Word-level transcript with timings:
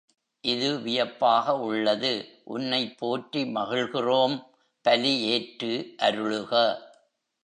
இது 0.43 0.79
வியப்பாக 0.79 1.53
உள்ளது 1.59 2.11
உன்னைப் 2.45 2.95
போற்றி 2.97 3.43
மகிழ்கிறோம் 3.55 4.35
பலி 4.85 5.19
ஏற்று 5.27 5.71
அருளுக. 5.99 6.53